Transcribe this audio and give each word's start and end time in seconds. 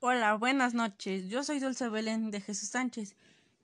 Hola, 0.00 0.34
buenas 0.34 0.74
noches. 0.74 1.28
Yo 1.28 1.42
soy 1.42 1.58
Dulce 1.58 1.88
Belén 1.88 2.30
de 2.30 2.40
Jesús 2.40 2.68
Sánchez. 2.68 3.16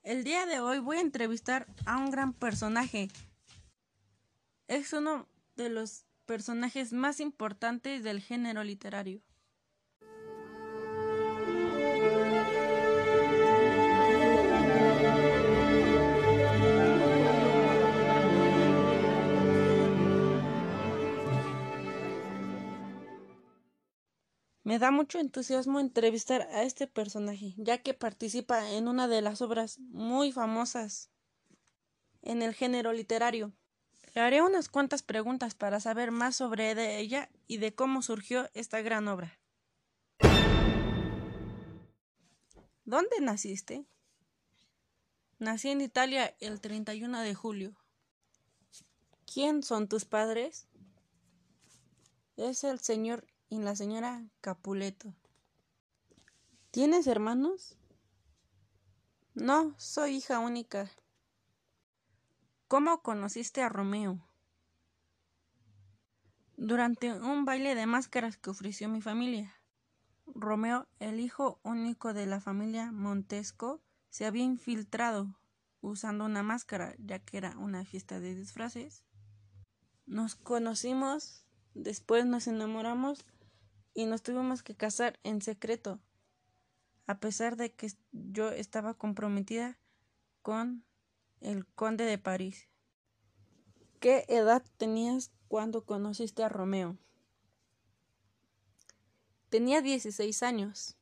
El 0.03 0.25
día 0.25 0.45
de 0.45 0.59
hoy 0.59 0.79
voy 0.79 0.97
a 0.97 1.01
entrevistar 1.01 1.65
a 1.85 1.95
un 1.95 2.11
gran 2.11 2.33
personaje. 2.33 3.07
Es 4.67 4.91
uno 4.91 5.29
de 5.55 5.69
los 5.69 6.03
personajes 6.25 6.91
más 6.91 7.21
importantes 7.21 8.03
del 8.03 8.19
género 8.19 8.65
literario. 8.65 9.21
Me 24.65 24.79
da 24.79 24.89
mucho 24.89 25.19
entusiasmo 25.19 25.79
entrevistar 25.79 26.41
a 26.51 26.63
este 26.63 26.87
personaje, 26.87 27.53
ya 27.55 27.83
que 27.83 27.93
participa 27.93 28.71
en 28.71 28.87
una 28.87 29.07
de 29.07 29.21
las 29.21 29.43
obras 29.43 29.77
muy 29.77 30.31
famosas 30.31 31.11
en 32.23 32.41
el 32.41 32.55
género 32.55 32.91
literario. 32.91 33.53
Le 34.15 34.21
haré 34.21 34.41
unas 34.41 34.67
cuantas 34.67 35.03
preguntas 35.03 35.53
para 35.53 35.79
saber 35.79 36.09
más 36.09 36.37
sobre 36.37 36.97
ella 36.97 37.29
y 37.45 37.57
de 37.57 37.75
cómo 37.75 38.01
surgió 38.01 38.49
esta 38.55 38.81
gran 38.81 39.07
obra. 39.07 39.39
¿Dónde 42.85 43.21
naciste? 43.21 43.85
Nací 45.37 45.69
en 45.69 45.81
Italia 45.81 46.35
el 46.39 46.59
31 46.59 47.21
de 47.21 47.35
julio. 47.35 47.75
¿Quién 49.31 49.61
son 49.61 49.87
tus 49.87 50.05
padres? 50.05 50.67
Es 52.35 52.63
el 52.63 52.79
señor 52.79 53.27
y 53.49 53.59
la 53.59 53.75
señora 53.75 54.23
Capuleto. 54.41 55.13
¿Tienes 56.71 57.07
hermanos? 57.07 57.77
No, 59.33 59.73
soy 59.77 60.15
hija 60.15 60.39
única. 60.39 60.89
¿Cómo 62.67 63.01
conociste 63.01 63.61
a 63.61 63.69
Romeo? 63.69 64.19
Durante 66.57 67.13
un 67.13 67.45
baile 67.45 67.75
de 67.75 67.85
máscaras 67.85 68.37
que 68.37 68.49
ofreció 68.49 68.89
mi 68.89 69.01
familia. 69.01 69.53
Romeo, 70.25 70.87
el 70.99 71.19
hijo 71.19 71.59
único 71.63 72.13
de 72.13 72.25
la 72.25 72.41
familia 72.41 72.91
Montesco, 72.91 73.81
se 74.09 74.25
había 74.25 74.43
infiltrado 74.43 75.37
usando 75.81 76.25
una 76.25 76.43
máscara, 76.43 76.95
ya 76.97 77.19
que 77.19 77.37
era 77.37 77.57
una 77.57 77.85
fiesta 77.85 78.19
de 78.19 78.33
disfraces. 78.33 79.03
Nos 80.05 80.35
conocimos, 80.35 81.45
después 81.73 82.25
nos 82.25 82.47
enamoramos 82.47 83.25
y 83.95 84.05
nos 84.05 84.21
tuvimos 84.21 84.61
que 84.61 84.75
casar 84.75 85.19
en 85.23 85.41
secreto, 85.41 85.99
a 87.07 87.19
pesar 87.19 87.55
de 87.55 87.73
que 87.73 87.91
yo 88.11 88.51
estaba 88.51 88.93
comprometida 88.93 89.79
con 90.41 90.83
el 91.39 91.65
conde 91.65 92.03
de 92.03 92.17
París. 92.17 92.67
¿Qué 93.99 94.25
edad 94.27 94.63
tenías 94.77 95.31
cuando 95.47 95.85
conociste 95.85 96.43
a 96.43 96.49
Romeo? 96.49 96.97
Tenía 99.49 99.81
16 99.81 100.43
años. 100.43 100.97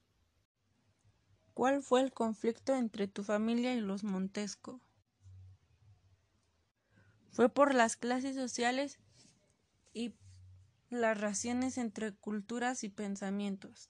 ¿Cuál 1.55 1.81
fue 1.81 2.02
el 2.02 2.13
conflicto 2.13 2.75
entre 2.75 3.07
tu 3.07 3.23
familia 3.23 3.73
y 3.73 3.81
los 3.81 4.03
Montesco? 4.03 4.80
Fue 7.31 7.50
por 7.50 7.73
las 7.73 7.97
clases 7.97 8.35
sociales 8.35 9.00
y 9.94 10.13
las 10.94 11.19
raciones 11.19 11.77
entre 11.77 12.13
culturas 12.13 12.83
y 12.83 12.89
pensamientos. 12.89 13.89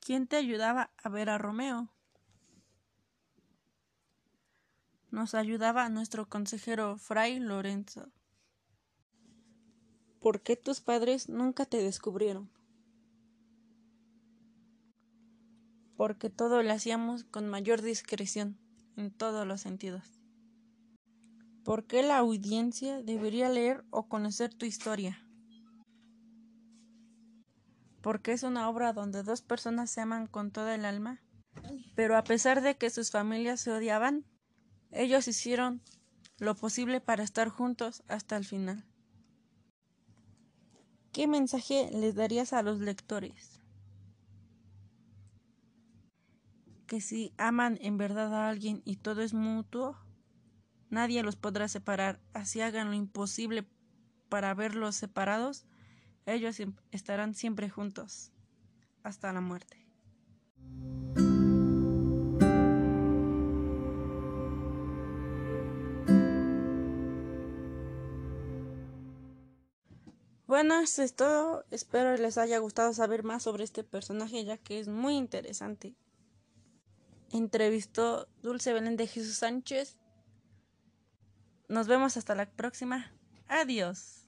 ¿Quién 0.00 0.26
te 0.26 0.36
ayudaba 0.36 0.90
a 0.96 1.08
ver 1.08 1.30
a 1.30 1.38
Romeo? 1.38 1.90
Nos 5.10 5.34
ayudaba 5.34 5.88
nuestro 5.88 6.28
consejero 6.28 6.96
Fray 6.96 7.40
Lorenzo. 7.40 8.10
¿Por 10.20 10.42
qué 10.42 10.56
tus 10.56 10.80
padres 10.80 11.28
nunca 11.28 11.66
te 11.66 11.82
descubrieron? 11.82 12.50
Porque 15.96 16.30
todo 16.30 16.62
lo 16.62 16.72
hacíamos 16.72 17.24
con 17.24 17.48
mayor 17.48 17.82
discreción 17.82 18.58
en 18.96 19.10
todos 19.10 19.46
los 19.46 19.60
sentidos. 19.60 20.20
¿Por 21.64 21.86
qué 21.86 22.02
la 22.02 22.18
audiencia 22.18 23.02
debería 23.02 23.48
leer 23.48 23.84
o 23.90 24.08
conocer 24.08 24.52
tu 24.54 24.64
historia? 24.66 25.26
Porque 28.02 28.32
es 28.32 28.42
una 28.42 28.68
obra 28.68 28.92
donde 28.92 29.22
dos 29.22 29.42
personas 29.42 29.90
se 29.90 30.00
aman 30.00 30.26
con 30.26 30.50
toda 30.50 30.74
el 30.74 30.84
alma, 30.84 31.20
pero 31.94 32.16
a 32.16 32.24
pesar 32.24 32.62
de 32.62 32.76
que 32.76 32.90
sus 32.90 33.10
familias 33.10 33.60
se 33.60 33.72
odiaban, 33.72 34.24
ellos 34.90 35.28
hicieron 35.28 35.82
lo 36.38 36.54
posible 36.54 37.00
para 37.00 37.22
estar 37.22 37.48
juntos 37.48 38.02
hasta 38.08 38.36
el 38.36 38.44
final. 38.44 38.86
¿Qué 41.12 41.26
mensaje 41.26 41.90
les 41.92 42.14
darías 42.14 42.52
a 42.52 42.62
los 42.62 42.80
lectores? 42.80 43.60
Que 46.86 47.00
si 47.00 47.34
aman 47.36 47.78
en 47.82 47.98
verdad 47.98 48.34
a 48.34 48.48
alguien 48.48 48.80
y 48.84 48.96
todo 48.96 49.22
es 49.22 49.34
mutuo, 49.34 49.96
nadie 50.88 51.22
los 51.22 51.36
podrá 51.36 51.68
separar, 51.68 52.20
así 52.32 52.60
hagan 52.60 52.88
lo 52.88 52.94
imposible 52.94 53.68
para 54.28 54.54
verlos 54.54 54.96
separados, 54.96 55.66
ellos 56.26 56.56
estarán 56.90 57.34
siempre 57.34 57.68
juntos 57.68 58.32
hasta 59.02 59.32
la 59.32 59.40
muerte. 59.40 59.80
Bueno, 70.50 70.80
eso 70.80 71.02
es 71.04 71.14
todo. 71.14 71.64
Espero 71.70 72.16
les 72.16 72.36
haya 72.36 72.58
gustado 72.58 72.92
saber 72.92 73.22
más 73.22 73.44
sobre 73.44 73.62
este 73.62 73.84
personaje 73.84 74.44
ya 74.44 74.56
que 74.56 74.80
es 74.80 74.88
muy 74.88 75.14
interesante. 75.14 75.94
Entrevistó 77.30 78.26
Dulce 78.42 78.72
Belén 78.72 78.96
de 78.96 79.06
Jesús 79.06 79.36
Sánchez. 79.36 79.96
Nos 81.68 81.86
vemos 81.86 82.16
hasta 82.16 82.34
la 82.34 82.50
próxima. 82.50 83.12
Adiós. 83.46 84.26